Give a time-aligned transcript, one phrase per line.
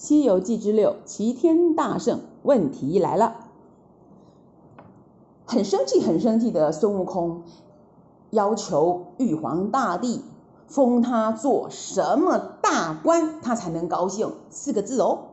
[0.00, 3.48] 西游记之六齐天大圣问题来了。
[5.44, 7.42] 很生气很生气的孙悟空
[8.30, 10.22] 要求玉皇大帝
[10.66, 14.32] 封他做什么大官他才能高兴。
[14.48, 15.32] 四个字哦。